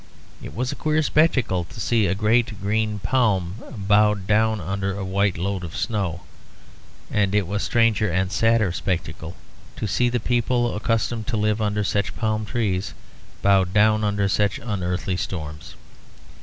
It 0.41 0.55
was 0.55 0.71
a 0.71 0.75
queer 0.75 1.03
spectacle 1.03 1.63
to 1.65 1.79
see 1.79 2.07
a 2.07 2.15
great 2.15 2.59
green 2.59 2.97
palm 2.97 3.57
bowed 3.77 4.25
down 4.25 4.59
under 4.59 4.97
a 4.97 5.05
white 5.05 5.37
load 5.37 5.63
of 5.63 5.77
snow; 5.77 6.21
and 7.11 7.35
it 7.35 7.45
was 7.45 7.61
a 7.61 7.65
stranger 7.65 8.09
and 8.09 8.31
sadder 8.31 8.71
spectacle 8.71 9.35
to 9.75 9.85
see 9.85 10.09
the 10.09 10.19
people 10.19 10.75
accustomed 10.75 11.27
to 11.27 11.37
live 11.37 11.61
under 11.61 11.83
such 11.83 12.15
palm 12.17 12.47
trees 12.47 12.95
bowed 13.43 13.73
down 13.75 14.03
under 14.03 14.27
such 14.27 14.57
unearthly 14.63 15.17
storms. 15.17 15.75